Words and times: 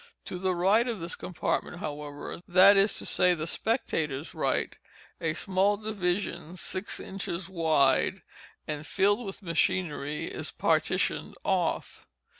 To 0.25 0.39
the 0.39 0.55
right 0.55 0.87
of 0.87 0.99
this 0.99 1.13
compartment, 1.15 1.77
however, 1.77 2.41
(that 2.47 2.75
is 2.75 2.95
to 2.95 3.05
say 3.05 3.35
the 3.35 3.45
spectators' 3.45 4.33
right) 4.33 4.75
a 5.21 5.35
small 5.35 5.77
division, 5.77 6.57
six 6.57 6.99
inches 6.99 7.47
wide, 7.47 8.23
and 8.67 8.83
filled 8.83 9.23
with 9.23 9.43
machinery, 9.43 10.25
is 10.25 10.49
partitioned 10.49 11.35
off. 11.43 12.07